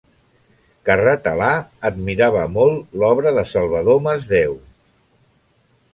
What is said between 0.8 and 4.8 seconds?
Carratalà admirava molt l’obra de Salvador Masdeu.